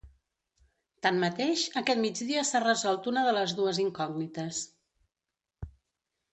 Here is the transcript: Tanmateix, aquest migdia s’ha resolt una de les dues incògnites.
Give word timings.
Tanmateix, 1.05 1.65
aquest 1.81 2.01
migdia 2.07 2.47
s’ha 2.51 2.63
resolt 2.65 3.11
una 3.13 3.27
de 3.29 3.37
les 3.41 3.55
dues 3.61 3.83
incògnites. 3.87 4.67